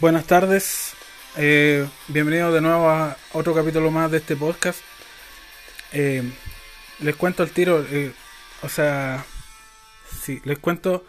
Buenas 0.00 0.26
tardes, 0.26 0.92
eh, 1.36 1.86
bienvenidos 2.08 2.52
de 2.52 2.60
nuevo 2.60 2.88
a 2.88 3.16
otro 3.32 3.54
capítulo 3.54 3.92
más 3.92 4.10
de 4.10 4.18
este 4.18 4.34
podcast. 4.34 4.80
Eh, 5.92 6.22
les 6.98 7.14
cuento 7.14 7.44
al 7.44 7.50
tiro, 7.50 7.86
eh, 7.88 8.10
o 8.62 8.68
sea, 8.68 9.24
sí, 10.20 10.40
les 10.44 10.58
cuento 10.58 11.04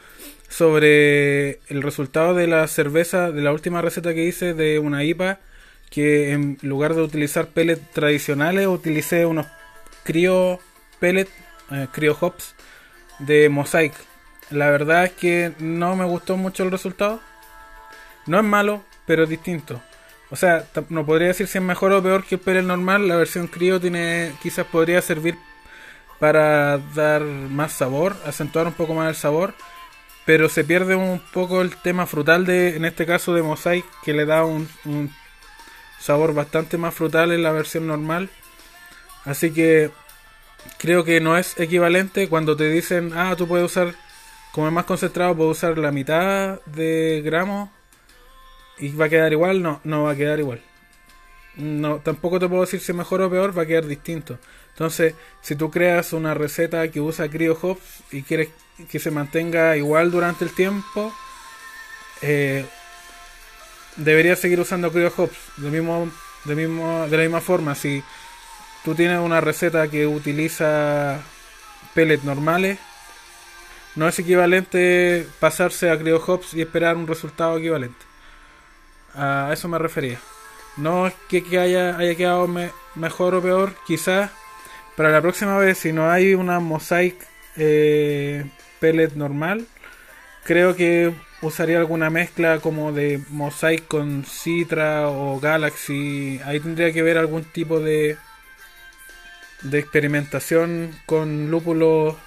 sobre 0.50 1.60
el 1.68 1.82
resultado 1.82 2.36
de 2.36 2.46
la 2.46 2.68
cerveza, 2.68 3.32
de 3.32 3.42
la 3.42 3.52
última 3.52 3.82
receta 3.82 4.14
que 4.14 4.26
hice 4.26 4.54
de 4.54 4.78
una 4.78 5.04
IPA, 5.04 5.40
que 5.90 6.34
en 6.34 6.60
lugar 6.62 6.94
de 6.94 7.02
utilizar 7.02 7.48
pellets 7.48 7.92
tradicionales, 7.92 8.68
utilicé 8.68 9.26
unos 9.26 9.48
crio 10.04 10.60
pellet, 11.00 11.28
eh, 11.72 11.88
crio 11.92 12.16
hops 12.22 12.54
de 13.18 13.50
Mosaic. 13.50 13.94
La 14.52 14.70
verdad 14.70 15.06
es 15.06 15.12
que 15.14 15.54
no 15.58 15.96
me 15.96 16.06
gustó 16.06 16.38
mucho 16.38 16.62
el 16.64 16.70
resultado. 16.70 17.20
No 18.26 18.38
es 18.38 18.44
malo, 18.44 18.84
pero 19.06 19.24
es 19.24 19.30
distinto. 19.30 19.82
O 20.32 20.36
sea, 20.36 20.66
no 20.90 21.06
podría 21.06 21.28
decir 21.30 21.48
si 21.48 21.60
es 21.60 21.64
mejor 21.64 21.92
o 21.94 22.02
peor 22.02 22.24
que 22.24 22.36
el 22.36 22.42
pellet 22.42 22.64
normal. 22.64 23.08
La 23.08 23.16
versión 23.16 23.48
crío 23.48 23.80
tiene, 23.80 24.34
quizás 24.42 24.66
podría 24.66 25.02
servir 25.02 25.38
para 26.20 26.78
dar 26.96 27.22
más 27.22 27.74
sabor, 27.74 28.16
acentuar 28.26 28.68
un 28.68 28.74
poco 28.74 28.94
más 28.94 29.10
el 29.10 29.16
sabor. 29.16 29.54
Pero 30.26 30.50
se 30.50 30.64
pierde 30.64 30.96
un 30.96 31.22
poco 31.34 31.62
el 31.62 31.76
tema 31.78 32.08
frutal 32.08 32.46
de, 32.46 32.76
en 32.76 32.86
este 32.86 33.06
caso 33.06 33.34
de 33.36 33.44
Mosaic, 33.44 33.86
que 34.04 34.14
le 34.14 34.26
da 34.26 34.44
un, 34.44 34.68
un 34.86 35.12
sabor 36.00 36.34
bastante 36.34 36.78
más 36.78 36.96
frutal 36.96 37.32
en 37.32 37.44
la 37.44 37.52
versión 37.52 37.86
normal. 37.86 38.30
Así 39.24 39.52
que 39.52 39.92
creo 40.80 41.04
que 41.04 41.20
no 41.22 41.38
es 41.38 41.60
equivalente 41.60 42.28
cuando 42.28 42.56
te 42.56 42.70
dicen, 42.70 43.14
ah, 43.16 43.36
tú 43.38 43.48
puedes 43.48 43.66
usar, 43.68 43.94
como 44.52 44.68
es 44.68 44.74
más 44.74 44.86
concentrado, 44.86 45.36
puedes 45.36 45.58
usar 45.58 45.78
la 45.78 45.92
mitad 45.92 46.60
de 46.66 47.22
gramos 47.24 47.70
y 48.78 48.90
va 48.90 49.06
a 49.06 49.10
quedar 49.10 49.32
igual. 49.32 49.62
No, 49.62 49.82
no 49.84 50.04
va 50.04 50.12
a 50.12 50.16
quedar 50.16 50.40
igual. 50.40 50.62
No, 51.58 52.00
tampoco 52.00 52.40
te 52.40 52.48
puedo 52.48 52.62
decir 52.62 52.82
si 52.82 52.94
mejor 52.94 53.22
o 53.22 53.30
peor, 53.30 53.58
va 53.58 53.64
a 53.64 53.66
quedar 53.66 53.86
distinto. 53.86 54.40
Entonces, 54.70 55.16
si 55.42 55.56
tú 55.56 55.72
creas 55.72 56.12
una 56.12 56.34
receta 56.34 56.88
que 56.90 57.00
usa 57.00 57.30
Cryo 57.30 57.58
Hops 57.62 58.04
y 58.12 58.24
quieres 58.24 58.50
que 58.92 59.00
se 59.00 59.10
mantenga 59.10 59.78
igual 59.78 60.12
durante 60.12 60.44
el 60.44 60.52
tiempo, 60.54 61.14
eh, 62.22 62.66
deberías 63.96 64.40
seguir 64.40 64.60
usando 64.60 64.92
Cryo 64.92 65.14
Hops. 65.16 65.38
De, 65.58 65.72
mismo, 65.72 66.12
de, 66.44 66.56
mismo, 66.56 67.08
de 67.08 67.18
la 67.18 67.24
misma 67.24 67.40
forma, 67.40 67.74
si 67.74 68.04
tú 68.84 68.96
tienes 68.96 69.20
una 69.20 69.40
receta 69.40 69.88
que 69.88 70.06
utiliza 70.06 71.22
pellets 71.94 72.26
normales, 72.26 72.78
no 73.96 74.10
es 74.10 74.20
equivalente 74.20 75.26
pasarse 75.40 75.90
a 75.90 75.98
Cryo 75.98 76.22
Hops 76.26 76.54
y 76.54 76.62
esperar 76.62 76.98
un 76.98 77.08
resultado 77.08 77.58
equivalente. 77.58 78.05
A 79.16 79.50
eso 79.54 79.68
me 79.68 79.78
refería. 79.80 80.20
No 80.78 81.08
es 81.08 81.14
que, 81.30 81.44
que 81.44 81.60
haya, 81.60 81.98
haya 81.98 82.16
quedado 82.16 82.48
me- 82.48 82.72
mejor 82.96 83.36
o 83.36 83.42
peor, 83.42 83.74
quizás 83.88 84.32
para 84.98 85.10
la 85.12 85.22
próxima 85.22 85.58
vez, 85.58 85.78
si 85.80 85.94
no 85.94 86.10
hay 86.12 86.36
una 86.36 86.60
mosaic 86.60 87.16
eh, 87.58 88.46
pellet 88.80 89.14
normal, 89.16 89.68
creo 90.46 90.76
que 90.76 91.14
usaría 91.42 91.78
alguna 91.80 92.10
mezcla 92.10 92.60
como 92.60 92.92
de 92.94 93.22
mosaic 93.30 93.88
con 93.88 94.26
citra 94.26 95.10
o 95.10 95.40
galaxy. 95.40 96.40
Ahí 96.46 96.60
tendría 96.60 96.92
que 96.94 97.04
ver 97.04 97.18
algún 97.18 97.44
tipo 97.46 97.80
de 97.80 98.18
de 99.62 99.80
experimentación 99.80 100.96
con 101.06 101.50
lúpulo 101.50 102.18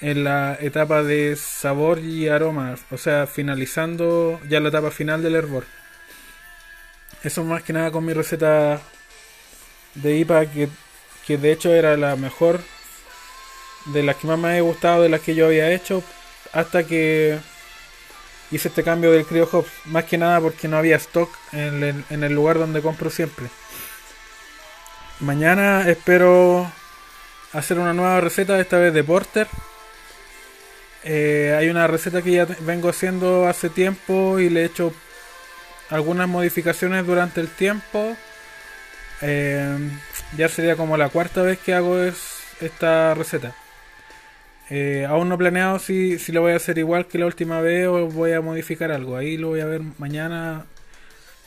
en 0.00 0.24
la 0.24 0.56
etapa 0.60 1.02
de 1.02 1.36
sabor 1.36 2.00
y 2.00 2.28
aroma, 2.28 2.76
o 2.90 2.98
sea, 2.98 3.26
finalizando 3.26 4.40
ya 4.48 4.60
la 4.60 4.68
etapa 4.70 4.90
final 4.90 5.22
del 5.22 5.36
hervor. 5.36 5.64
Eso 7.22 7.44
más 7.44 7.62
que 7.62 7.72
nada 7.72 7.90
con 7.90 8.04
mi 8.04 8.12
receta 8.12 8.80
de 9.94 10.16
IPA 10.16 10.46
que, 10.46 10.68
que 11.26 11.38
de 11.38 11.52
hecho 11.52 11.74
era 11.74 11.96
la 11.96 12.16
mejor 12.16 12.60
de 13.86 14.02
las 14.02 14.16
que 14.16 14.26
más 14.26 14.38
me 14.38 14.48
había 14.48 14.60
gustado 14.62 15.02
de 15.02 15.08
las 15.08 15.20
que 15.20 15.34
yo 15.34 15.46
había 15.46 15.70
hecho 15.70 16.02
hasta 16.52 16.84
que 16.84 17.38
hice 18.50 18.68
este 18.68 18.82
cambio 18.82 19.12
del 19.12 19.26
Cryo 19.26 19.48
Hops, 19.50 19.70
más 19.86 20.04
que 20.04 20.18
nada 20.18 20.40
porque 20.40 20.68
no 20.68 20.76
había 20.76 20.96
stock 20.96 21.30
en 21.52 21.82
el, 21.82 22.04
en 22.10 22.24
el 22.24 22.32
lugar 22.32 22.58
donde 22.58 22.82
compro 22.82 23.10
siempre. 23.10 23.46
Mañana 25.20 25.88
espero 25.88 26.70
hacer 27.52 27.78
una 27.78 27.94
nueva 27.94 28.20
receta, 28.20 28.60
esta 28.60 28.78
vez 28.78 28.92
de 28.92 29.02
Porter. 29.02 29.48
Eh, 31.04 31.54
hay 31.58 31.68
una 31.68 31.86
receta 31.86 32.22
que 32.22 32.32
ya 32.32 32.46
vengo 32.60 32.88
haciendo 32.88 33.46
hace 33.46 33.70
tiempo 33.70 34.38
y 34.38 34.50
le 34.50 34.62
he 34.62 34.64
hecho 34.64 34.92
algunas 35.90 36.28
modificaciones 36.28 37.06
durante 37.06 37.40
el 37.40 37.48
tiempo. 37.48 38.16
Eh, 39.22 39.78
ya 40.36 40.48
sería 40.48 40.76
como 40.76 40.96
la 40.96 41.08
cuarta 41.08 41.42
vez 41.42 41.58
que 41.58 41.74
hago 41.74 41.98
es 42.02 42.16
esta 42.60 43.14
receta. 43.14 43.54
Eh, 44.68 45.06
aún 45.08 45.28
no 45.28 45.38
planeado 45.38 45.78
si, 45.78 46.18
si 46.18 46.32
lo 46.32 46.40
voy 46.42 46.52
a 46.52 46.56
hacer 46.56 46.76
igual 46.78 47.06
que 47.06 47.18
la 47.18 47.26
última 47.26 47.60
vez 47.60 47.86
o 47.86 48.06
voy 48.08 48.32
a 48.32 48.40
modificar 48.40 48.90
algo. 48.92 49.16
Ahí 49.16 49.36
lo 49.36 49.48
voy 49.48 49.60
a 49.60 49.66
ver 49.66 49.82
mañana. 49.98 50.64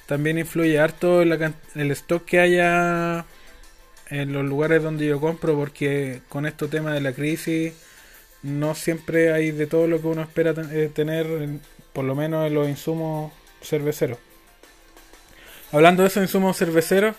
También 0.07 0.37
influye 0.39 0.79
harto 0.79 1.23
can- 1.37 1.55
el 1.75 1.91
stock 1.91 2.25
que 2.25 2.39
haya 2.39 3.25
en 4.09 4.33
los 4.33 4.43
lugares 4.45 4.81
donde 4.81 5.05
yo 5.05 5.19
compro 5.19 5.55
porque 5.55 6.21
con 6.29 6.45
este 6.47 6.67
tema 6.67 6.93
de 6.93 7.01
la 7.01 7.13
crisis 7.13 7.73
no 8.41 8.73
siempre 8.73 9.31
hay 9.33 9.51
de 9.51 9.67
todo 9.67 9.85
lo 9.87 10.01
que 10.01 10.07
uno 10.07 10.21
espera 10.23 10.53
eh, 10.71 10.89
tener, 10.93 11.27
en- 11.27 11.61
por 11.93 12.05
lo 12.05 12.15
menos 12.15 12.47
en 12.47 12.53
los 12.55 12.67
insumos 12.69 13.31
cerveceros. 13.61 14.17
Hablando 15.71 16.03
de 16.03 16.09
esos 16.09 16.23
insumos 16.23 16.57
cerveceros, 16.57 17.15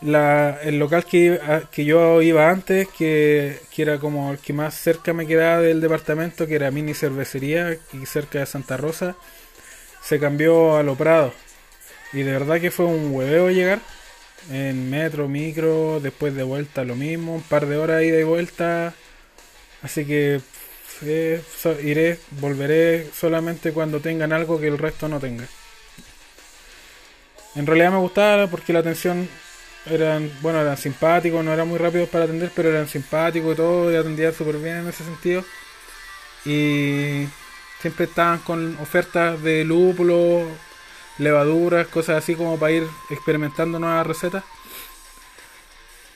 la, 0.00 0.58
el 0.62 0.78
local 0.78 1.04
que, 1.04 1.40
que 1.70 1.84
yo 1.84 2.20
iba 2.22 2.50
antes, 2.50 2.88
que, 2.88 3.60
que 3.70 3.82
era 3.82 3.98
como 3.98 4.32
el 4.32 4.38
que 4.38 4.52
más 4.52 4.74
cerca 4.74 5.12
me 5.12 5.26
quedaba 5.26 5.60
del 5.60 5.80
departamento, 5.80 6.46
que 6.46 6.56
era 6.56 6.70
mini 6.70 6.94
cervecería, 6.94 7.68
aquí 7.68 8.04
cerca 8.04 8.40
de 8.40 8.46
Santa 8.46 8.76
Rosa, 8.76 9.16
se 10.02 10.18
cambió 10.18 10.76
a 10.76 10.82
Lo 10.82 10.96
Prado. 10.96 11.32
Y 12.12 12.22
de 12.22 12.32
verdad 12.32 12.60
que 12.60 12.70
fue 12.70 12.86
un 12.86 13.12
hueveo 13.12 13.50
llegar 13.50 13.80
en 14.50 14.90
metro, 14.90 15.28
micro, 15.28 16.00
después 16.00 16.34
de 16.34 16.42
vuelta 16.42 16.84
lo 16.84 16.96
mismo, 16.96 17.34
un 17.36 17.42
par 17.42 17.66
de 17.66 17.76
horas 17.76 18.02
ida 18.02 18.20
y 18.20 18.24
vuelta. 18.24 18.94
Así 19.82 20.04
que 20.04 20.40
eh, 21.02 21.42
iré, 21.82 22.18
volveré 22.40 23.08
solamente 23.14 23.72
cuando 23.72 24.00
tengan 24.00 24.32
algo 24.32 24.60
que 24.60 24.68
el 24.68 24.78
resto 24.78 25.08
no 25.08 25.20
tenga. 25.20 25.46
En 27.56 27.66
realidad 27.66 27.92
me 27.92 27.98
gustaba 27.98 28.46
porque 28.48 28.72
la 28.72 28.80
atención 28.80 29.28
eran, 29.86 30.30
bueno, 30.40 30.60
eran 30.60 30.76
simpáticos, 30.76 31.44
no 31.44 31.52
eran 31.52 31.68
muy 31.68 31.78
rápidos 31.78 32.08
para 32.08 32.24
atender, 32.24 32.50
pero 32.54 32.70
eran 32.70 32.88
simpáticos 32.88 33.52
y 33.52 33.56
todo, 33.56 33.92
y 33.92 33.96
atendían 33.96 34.34
súper 34.34 34.56
bien 34.56 34.78
en 34.78 34.88
ese 34.88 35.04
sentido. 35.04 35.44
Y 36.44 37.26
siempre 37.80 38.06
estaban 38.06 38.38
con 38.40 38.76
ofertas 38.78 39.40
de 39.42 39.64
lúpulo, 39.64 40.46
levaduras, 41.18 41.86
cosas 41.88 42.16
así 42.18 42.34
como 42.34 42.58
para 42.58 42.72
ir 42.72 42.86
experimentando 43.10 43.78
nuevas 43.78 44.06
recetas. 44.06 44.44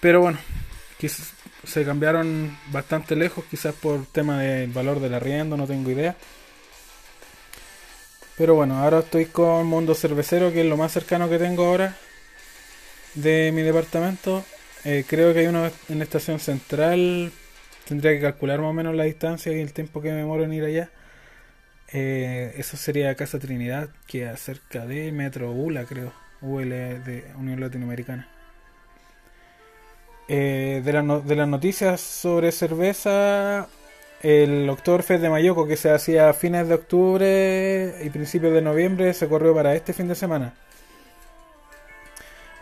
Pero 0.01 0.21
bueno, 0.21 0.39
quizás 0.99 1.33
se 1.65 1.85
cambiaron 1.85 2.57
bastante 2.73 3.17
lejos, 3.17 3.45
quizás 3.51 3.75
por 3.75 4.07
tema 4.07 4.41
del 4.41 4.71
valor 4.73 5.01
del 5.01 5.15
arriendo, 5.15 5.57
no 5.57 5.67
tengo 5.67 5.91
idea. 5.91 6.17
Pero 8.39 8.55
bueno, 8.55 8.79
ahora 8.79 9.01
estoy 9.01 9.27
con 9.27 9.67
Mundo 9.67 9.97
Cervecero, 9.97 10.53
que 10.53 10.61
es 10.61 10.67
lo 10.67 10.77
más 10.77 10.93
cercano 10.93 11.29
que 11.29 11.39
tengo 11.39 11.65
ahora 11.65 11.97
de 13.15 13.51
mi 13.53 13.63
departamento. 13.63 14.45
Eh, 14.85 15.05
creo 15.09 15.35
que 15.35 15.41
hay 15.41 15.47
uno 15.49 15.69
en 15.89 15.99
la 15.99 16.05
estación 16.05 16.39
central. 16.39 17.33
Tendría 17.89 18.13
que 18.13 18.21
calcular 18.21 18.61
más 18.61 18.71
o 18.71 18.73
menos 18.73 18.95
la 18.95 19.05
distancia 19.05 19.53
y 19.53 19.61
el 19.61 19.73
tiempo 19.73 20.01
que 20.01 20.11
me 20.11 20.19
demoro 20.19 20.45
en 20.45 20.53
ir 20.53 20.65
allá. 20.65 20.89
Eh, 21.93 22.55
eso 22.57 22.77
sería 22.77 23.15
Casa 23.17 23.41
Trinidad, 23.41 23.89
que 24.07 24.31
es 24.31 24.41
cerca 24.41 24.87
de 24.87 25.11
Metro 25.11 25.51
ULA, 25.51 25.85
creo. 25.85 26.13
UL 26.41 26.69
de 26.69 27.25
Unión 27.37 27.59
Latinoamericana. 27.61 28.29
Eh, 30.29 30.81
de, 30.85 31.23
de 31.25 31.37
las 31.37 31.49
noticias 31.49 32.01
sobre 32.01 32.53
cerveza, 32.53 33.67
el 34.23 34.69
Oktoberfest 34.69 35.23
de 35.23 35.31
Mayoco 35.31 35.67
que 35.67 35.77
se 35.77 35.91
hacía 35.91 36.29
a 36.29 36.33
fines 36.33 36.69
de 36.69 36.75
octubre 36.75 37.95
y 38.03 38.11
principios 38.11 38.53
de 38.53 38.63
noviembre 38.63 39.15
se 39.15 39.29
corrió 39.29 39.55
para 39.55 39.75
este 39.75 39.93
fin 39.93 40.09
de 40.09 40.15
semana. 40.15 40.55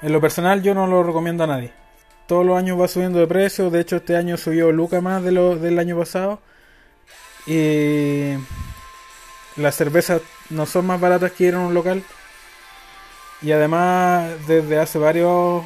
En 0.02 0.12
lo 0.12 0.20
personal 0.20 0.62
yo 0.62 0.74
no 0.74 0.86
lo 0.86 1.02
recomiendo 1.02 1.44
a 1.44 1.46
nadie. 1.46 1.72
Todos 2.26 2.44
los 2.44 2.58
años 2.58 2.80
va 2.80 2.88
subiendo 2.88 3.18
de 3.18 3.26
precio, 3.26 3.70
de 3.70 3.80
hecho 3.80 3.96
este 3.96 4.16
año 4.16 4.36
subió 4.36 4.72
Luca 4.72 5.00
más 5.00 5.22
de 5.22 5.32
lo 5.32 5.56
del 5.56 5.78
año 5.78 5.96
pasado. 5.96 6.40
Y 7.46 8.34
las 9.56 9.76
cervezas 9.76 10.20
no 10.50 10.66
son 10.66 10.86
más 10.86 11.00
baratas 11.00 11.32
que 11.32 11.44
ir 11.44 11.54
a 11.54 11.60
un 11.60 11.72
local. 11.72 12.02
Y 13.40 13.52
además 13.52 14.28
desde 14.46 14.78
hace 14.78 14.98
varios 14.98 15.64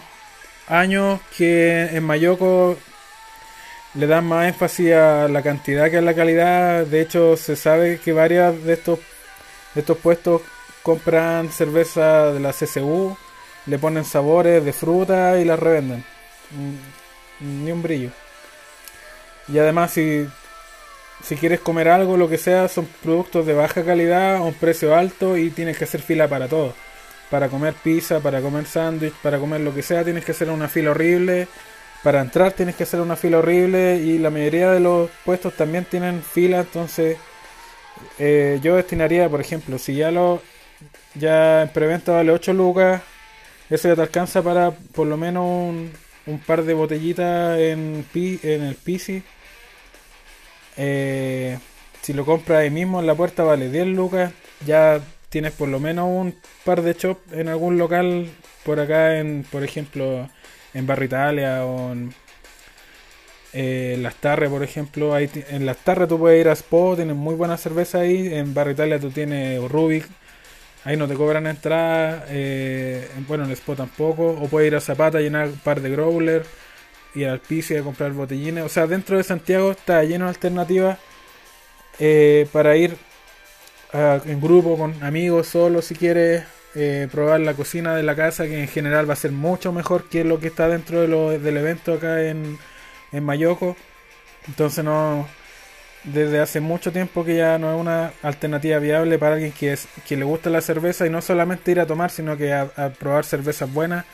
años 0.69 1.21
que 1.37 1.87
en 1.97 2.05
Mayoco 2.05 2.77
le 3.95 4.07
dan 4.07 4.27
más 4.27 4.49
énfasis 4.49 4.93
a 4.95 5.29
la 5.29 5.43
cantidad 5.43 5.91
que 5.91 5.99
a 5.99 6.03
la 6.03 6.15
calidad. 6.15 6.87
De 6.87 7.01
hecho, 7.01 7.37
se 7.37 7.57
sabe 7.57 7.99
que 8.01 8.13
varias 8.13 8.63
de 8.65 8.75
estos 8.75 8.99
de 9.75 9.81
estos 9.83 9.99
puestos 9.99 10.43
compran 10.83 11.51
cerveza 11.53 12.33
de 12.33 12.41
la 12.41 12.53
CCU, 12.53 13.17
le 13.67 13.79
ponen 13.79 14.05
sabores 14.05 14.65
de 14.65 14.73
fruta 14.73 15.39
y 15.41 15.45
la 15.45 15.57
revenden. 15.57 16.05
Mm, 16.51 17.65
Ni 17.65 17.73
un 17.73 17.83
brillo. 17.83 18.11
Y 19.49 19.59
además 19.59 19.93
si, 19.93 20.27
si 21.23 21.37
quieres 21.37 21.61
comer 21.61 21.89
algo, 21.89 22.17
lo 22.17 22.29
que 22.29 22.39
sea, 22.39 22.69
son 22.69 22.89
productos 23.03 23.47
de 23.47 23.55
baja 23.55 23.85
calidad 23.85 24.37
a 24.37 24.41
un 24.43 24.55
precio 24.55 24.95
alto 24.95 25.37
y 25.37 25.51
tienes 25.51 25.79
que 25.79 25.85
hacer 25.85 26.03
fila 26.03 26.29
para 26.29 26.49
todo. 26.49 26.75
Para 27.31 27.49
comer 27.49 27.75
pizza, 27.75 28.21
para 28.21 28.41
comer 28.41 28.67
sándwich, 28.67 29.15
para 29.23 29.39
comer 29.39 29.61
lo 29.61 29.75
que 29.75 29.83
sea, 29.83 30.05
tienes 30.05 30.25
que 30.25 30.33
hacer 30.33 30.51
una 30.51 30.69
fila 30.69 30.93
horrible. 30.93 31.49
Para 32.03 32.21
entrar 32.21 32.53
tienes 32.53 32.77
que 32.77 32.85
hacer 32.85 33.01
una 33.01 33.17
fila 33.17 33.39
horrible 33.39 33.97
y 33.97 34.19
la 34.19 34.31
mayoría 34.31 34.71
de 34.71 34.81
los 34.81 35.11
puestos 35.25 35.55
también 35.55 35.85
tienen 35.85 36.23
fila, 36.23 36.61
entonces 36.61 37.19
eh, 38.19 38.59
yo 38.63 38.77
destinaría, 38.77 39.29
por 39.29 39.41
ejemplo, 39.41 39.79
si 39.79 39.97
ya 39.97 40.11
lo 40.11 40.41
ya 41.15 41.63
en 41.63 41.69
preventa 41.71 42.13
vale 42.13 42.33
8 42.33 42.53
lucas, 42.53 43.03
eso 43.69 43.89
ya 43.89 43.97
te 43.97 44.03
alcanza 44.03 44.43
para 44.43 44.71
por 44.71 45.07
lo 45.07 45.17
menos 45.17 45.45
un, 45.45 46.39
par 46.47 46.63
de 46.65 46.75
botellitas 46.75 47.59
en, 47.59 48.07
en 48.15 48.63
el 48.63 48.75
PC. 48.77 49.23
Eh, 50.77 51.59
si 52.01 52.13
lo 52.13 52.25
compras 52.25 52.61
ahí 52.61 52.71
mismo 52.71 53.01
en 53.01 53.07
la 53.07 53.15
puerta 53.15 53.45
vale 53.45 53.69
10 53.69 53.89
lucas, 53.89 54.33
ya 54.67 55.01
tienes 55.29 55.53
por 55.53 55.69
lo 55.69 55.81
menos 55.81 56.07
un 56.09 56.35
par 56.65 56.83
de 56.83 56.95
shop 56.95 57.19
en 57.33 57.49
algún 57.49 57.79
local 57.79 58.31
por 58.65 58.81
acá 58.81 59.19
en, 59.19 59.45
por 59.51 59.65
ejemplo, 59.65 60.29
en 60.75 60.87
Barrio 60.87 61.07
Italia 61.07 61.65
o 61.65 61.93
en 61.93 62.15
eh, 63.53 63.97
Las 64.01 64.15
Tarres, 64.17 64.51
por 64.51 64.63
ejemplo. 64.63 65.15
Ahí 65.15 65.29
en 65.51 65.67
Las 65.67 65.79
Tarres 65.79 66.09
tú 66.09 66.19
puedes 66.19 66.41
ir 66.41 66.49
a 66.49 66.53
Spot, 66.53 66.97
tienen 66.97 67.17
muy 67.17 67.35
buena 67.35 67.57
cerveza 67.57 67.99
ahí. 68.01 68.33
En 68.33 68.55
Barrio 68.55 68.73
Italia 68.75 68.99
tú 69.01 69.11
tienes 69.11 69.61
Rubik, 69.71 70.07
ahí 70.85 70.97
no 70.97 71.09
te 71.09 71.15
cobran 71.15 71.47
entrada. 71.47 72.27
eh, 72.29 73.09
en- 73.17 73.27
bueno, 73.27 73.45
en 73.45 73.51
Spot 73.53 73.77
tampoco. 73.79 74.31
O 74.41 74.49
puedes 74.49 74.69
ir 74.69 74.77
a 74.77 74.81
Zapata, 74.81 75.21
llenar 75.21 75.49
un 75.49 75.59
par 75.59 75.81
de 75.81 75.91
growler 75.91 76.45
y 77.15 77.25
al 77.25 77.41
piso 77.41 77.75
y 77.75 77.79
a 77.79 77.83
comprar 77.83 78.13
botellines. 78.13 78.65
O 78.65 78.69
sea, 78.69 78.87
dentro 78.87 79.17
de 79.19 79.25
Santiago 79.25 79.73
está 79.73 80.05
lleno 80.05 80.27
de 80.27 80.31
alternativas 80.31 80.99
eh, 81.99 82.49
para 82.53 82.77
ir 82.77 82.97
a- 83.93 84.21
en 84.27 84.41
grupo, 84.41 84.77
con 84.79 85.03
amigos, 85.03 85.49
solo 85.49 85.83
si 85.83 85.95
quieres. 85.95 86.45
Eh, 86.75 87.09
probar 87.11 87.41
la 87.41 87.55
cocina 87.55 87.95
de 87.97 88.03
la 88.03 88.17
casa 88.17 88.47
que 88.47 88.61
en 88.61 88.69
general 88.69 89.09
va 89.09 89.15
a 89.15 89.17
ser 89.17 89.33
mucho 89.33 89.73
mejor 89.73 90.05
que 90.09 90.25
lo 90.25 90.41
que 90.41 90.49
está 90.49 90.69
dentro 90.69 91.01
de 91.01 91.09
lo- 91.09 91.31
del 91.39 91.57
evento 91.57 91.95
acá 91.95 92.23
en, 92.25 92.59
en 93.13 93.25
Mayoco. 93.25 93.77
Entonces 94.49 94.85
no 94.85 95.29
desde 96.05 96.41
hace 96.41 96.61
mucho 96.61 96.93
tiempo 96.93 97.25
que 97.25 97.37
ya 97.37 97.59
no 97.59 97.75
es 97.75 97.81
una 97.81 98.13
alternativa 98.23 98.79
viable 98.79 99.19
para 99.19 99.35
alguien 99.35 99.53
que, 99.53 99.73
es, 99.75 99.89
que 100.09 100.17
le 100.17 100.25
gusta 100.25 100.51
la 100.51 100.61
cerveza 100.63 101.07
y 101.07 101.11
no 101.11 101.21
solamente 101.23 101.73
ir 101.73 101.81
a 101.81 101.87
tomar, 101.87 102.11
sino 102.11 102.37
que 102.37 102.53
a, 102.55 102.69
probar 102.99 103.25
cervezas 103.25 103.73
buenas. 103.73 104.05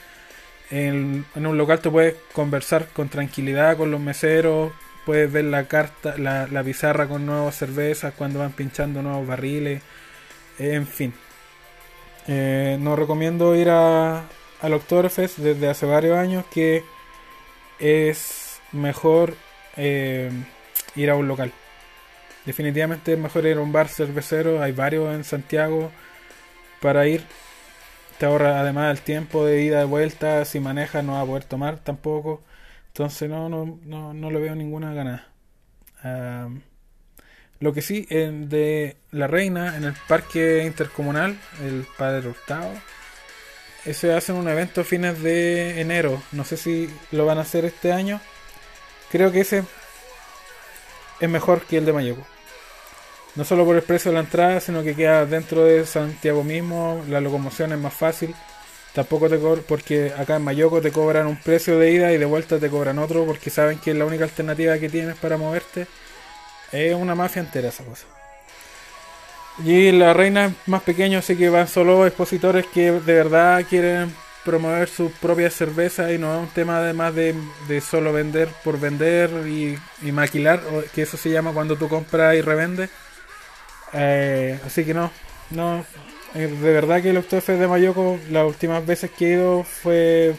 En, 0.70 1.25
un 1.35 1.59
local 1.59 1.81
tú 1.81 1.93
puedes 1.93 2.17
conversar 2.32 2.88
con 2.88 3.09
tranquilidad 3.09 3.76
con 3.76 3.91
los 3.91 4.00
meseros, 4.00 4.73
puedes 5.05 5.31
ver 5.32 5.44
la 5.44 5.64
carta, 5.69 6.17
la, 6.19 6.49
la 6.49 6.64
pizarra 6.64 7.06
con 7.09 7.25
nuevas 7.26 7.56
cervezas 7.56 8.14
cuando 8.17 8.41
van 8.41 8.52
pinchando 8.52 9.02
nuevos 9.02 9.26
barriles, 9.26 9.82
en 10.59 10.87
fin. 10.87 11.14
Eh, 12.28 12.76
no 12.81 12.96
recomiendo 12.96 13.55
ir 13.55 13.69
a, 13.70 14.25
al 14.61 14.73
Oktoberfest 14.73 15.38
desde 15.38 15.69
hace 15.69 15.87
varios 15.87 16.17
años 16.19 16.44
que 16.52 16.84
es 17.78 18.61
mejor 18.73 19.34
eh, 19.76 20.31
ir 20.96 21.11
a 21.11 21.17
un 21.17 21.28
local. 21.28 21.52
Definitivamente 22.44 23.12
es 23.12 23.19
mejor 23.19 23.46
ir 23.46 23.56
a 23.56 23.61
un 23.61 23.73
bar 23.73 23.88
cervecero, 23.88 24.62
hay 24.62 24.73
varios 24.73 25.14
en 25.14 25.25
Santiago 25.25 25.90
para 26.81 27.06
ir. 27.06 27.25
Te 28.19 28.26
ahorra 28.26 28.61
además 28.61 28.96
el 28.96 29.02
tiempo 29.02 29.44
de 29.44 29.62
ida 29.62 29.82
y 29.82 29.87
vuelta, 29.87 30.44
si 30.44 30.61
manejas 30.61 31.05
no 31.05 31.12
vas 31.12 31.25
a 31.25 31.26
poder 31.26 31.44
tomar 31.44 31.78
tampoco. 31.78 32.43
Entonces 32.88 33.28
no, 33.28 33.49
no, 33.49 33.78
no, 33.84 34.14
no 34.14 34.31
le 34.31 34.40
veo 34.40 34.55
ninguna 34.55 34.94
gana. 34.94 35.28
Ah, 36.02 36.49
lo 37.61 37.73
que 37.73 37.82
sí, 37.82 38.06
en 38.11 38.49
de 38.49 38.97
La 39.11 39.26
Reina, 39.26 39.76
en 39.76 39.85
el 39.85 39.94
parque 40.08 40.64
intercomunal, 40.64 41.38
el 41.64 41.87
Padre 41.97 42.29
Hurtado, 42.29 42.73
ese 43.87 44.12
hacen 44.12 44.37
un 44.37 44.49
evento 44.49 44.81
a 44.81 44.85
fines 44.85 45.23
de 45.23 45.81
enero. 45.81 46.20
No 46.32 46.44
sé 46.44 46.56
si 46.56 46.91
lo 47.12 47.25
van 47.25 47.38
a 47.38 47.43
hacer 47.43 47.64
este 47.64 47.93
año. 47.93 48.20
Creo 49.11 49.31
que 49.31 49.41
ese 49.41 49.62
es 51.20 51.29
mejor 51.29 51.62
que 51.62 51.79
el 51.79 51.87
de 51.87 51.93
Mayoco. 51.93 52.26
No 53.37 53.44
solo 53.44 53.64
por 53.64 53.76
el 53.76 53.82
precio 53.82 54.11
de 54.11 54.17
la 54.17 54.25
entrada, 54.25 54.61
sino 54.61 54.82
que 54.82 54.97
queda 54.97 55.25
dentro 55.25 55.64
de 55.64 55.87
Santiago 55.87 56.43
mismo. 56.43 57.05
La 57.09 57.20
locomoción 57.20 57.73
es 57.73 57.79
más 57.79 57.94
fácil. 57.94 58.35
Tampoco 58.93 59.29
te 59.29 59.38
cobran, 59.38 59.64
porque 59.69 60.12
acá 60.17 60.37
en 60.37 60.43
Mayoco 60.43 60.81
te 60.81 60.91
cobran 60.91 61.26
un 61.26 61.37
precio 61.37 61.79
de 61.79 61.93
ida 61.93 62.12
y 62.12 62.19
de 62.19 62.25
vuelta 62.25 62.59
te 62.59 62.70
cobran 62.70 62.99
otro 62.99 63.25
porque 63.25 63.50
saben 63.50 63.79
que 63.79 63.91
es 63.93 63.97
la 63.97 64.06
única 64.06 64.25
alternativa 64.25 64.79
que 64.79 64.88
tienes 64.88 65.17
para 65.17 65.37
moverte. 65.37 65.87
Es 66.76 66.94
una 66.94 67.14
mafia 67.14 67.40
entera 67.40 67.69
esa 67.69 67.84
cosa. 67.84 68.05
Y 69.64 69.90
la 69.93 70.12
reina 70.12 70.46
es 70.46 70.52
más 70.67 70.82
pequeño, 70.82 71.20
así 71.20 71.37
que 71.37 71.49
van 71.49 71.67
solo 71.67 72.06
expositores 72.06 72.67
que 72.67 72.93
de 72.93 73.14
verdad 73.14 73.64
quieren 73.69 74.14
promover 74.44 74.88
sus 74.88 75.11
propias 75.12 75.55
cervezas 75.55 76.12
y 76.12 76.19
no 76.19 76.34
es 76.34 76.40
un 76.40 76.49
tema 76.49 76.78
además 76.78 77.14
de, 77.14 77.34
de 77.67 77.81
solo 77.81 78.12
vender 78.12 78.49
por 78.62 78.78
vender 78.78 79.31
y, 79.49 79.78
maquilar, 80.12 80.61
que 80.94 81.02
eso 81.02 81.17
se 81.17 81.31
llama 81.31 81.52
cuando 81.52 81.76
tú 81.76 81.88
compras 81.88 82.37
y 82.37 82.43
revendes. 82.43 82.90
Eh, 83.94 84.58
así 84.67 84.84
que 84.84 84.93
no, 84.93 85.11
no, 85.50 85.84
eh, 86.34 86.46
de 86.49 86.73
verdad 86.73 87.00
que 87.00 87.11
el 87.11 87.17
Oktoberfest 87.17 87.58
de 87.58 87.67
Mayoco 87.67 88.19
las 88.31 88.46
últimas 88.46 88.84
veces 88.84 89.11
que 89.11 89.26
he 89.26 89.32
ido 89.32 89.64
fue 89.64 90.34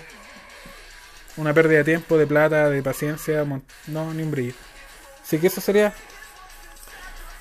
una 1.37 1.53
pérdida 1.53 1.79
de 1.79 1.83
tiempo, 1.85 2.17
de 2.17 2.27
plata, 2.27 2.69
de 2.69 2.83
paciencia, 2.83 3.43
no, 3.87 4.13
ni 4.13 4.21
un 4.23 4.31
brillo. 4.31 4.53
Así 5.23 5.39
que 5.39 5.47
eso 5.47 5.59
sería. 5.59 5.93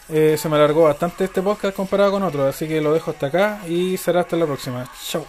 Eh, 0.08 0.36
se 0.38 0.48
me 0.48 0.56
alargó 0.56 0.84
bastante 0.84 1.24
este 1.24 1.42
podcast 1.42 1.74
comparado 1.74 2.12
con 2.12 2.22
otros, 2.22 2.54
así 2.54 2.68
que 2.68 2.80
lo 2.80 2.92
dejo 2.92 3.10
hasta 3.10 3.26
acá 3.26 3.60
y 3.68 3.96
será 3.96 4.20
hasta 4.20 4.36
la 4.36 4.46
próxima. 4.46 4.88
Chao. 5.04 5.26